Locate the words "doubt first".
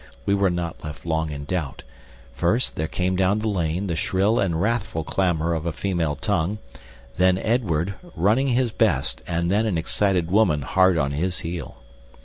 1.45-2.75